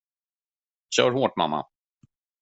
[0.95, 1.67] Kör hårt, mamma!